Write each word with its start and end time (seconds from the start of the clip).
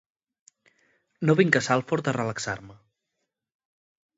No 1.29 1.35
vinc 1.41 1.59
a 1.59 1.63
Salford 1.67 2.09
a 2.13 2.15
relaxar-me. 2.19 2.79